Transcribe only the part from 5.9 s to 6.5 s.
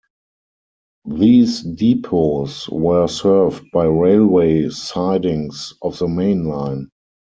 the main